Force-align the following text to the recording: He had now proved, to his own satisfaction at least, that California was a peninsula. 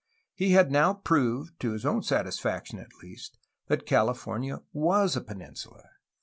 He 0.33 0.53
had 0.53 0.71
now 0.71 0.95
proved, 0.95 1.59
to 1.59 1.73
his 1.73 1.85
own 1.85 2.01
satisfaction 2.01 2.79
at 2.79 2.95
least, 3.03 3.37
that 3.67 3.85
California 3.85 4.63
was 4.73 5.15
a 5.15 5.21
peninsula. 5.21 5.83